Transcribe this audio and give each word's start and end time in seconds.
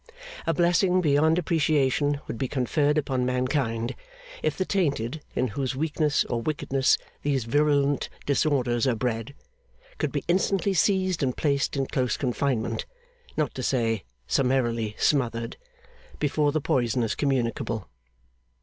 A 0.47 0.53
blessing 0.55 0.99
beyond 0.99 1.37
appreciation 1.37 2.21
would 2.25 2.39
be 2.39 2.47
conferred 2.47 2.97
upon 2.97 3.23
mankind, 3.23 3.93
if 4.41 4.57
the 4.57 4.65
tainted, 4.65 5.21
in 5.35 5.49
whose 5.49 5.75
weakness 5.75 6.25
or 6.25 6.41
wickedness 6.41 6.97
these 7.21 7.43
virulent 7.45 8.09
disorders 8.25 8.87
are 8.87 8.95
bred, 8.95 9.35
could 9.99 10.11
be 10.11 10.23
instantly 10.27 10.73
seized 10.73 11.21
and 11.21 11.37
placed 11.37 11.77
in 11.77 11.85
close 11.85 12.17
confinement 12.17 12.87
(not 13.37 13.53
to 13.53 13.61
say 13.61 14.03
summarily 14.25 14.95
smothered) 14.97 15.55
before 16.17 16.51
the 16.51 16.61
poison 16.61 17.03
is 17.03 17.13
communicable. 17.13 17.87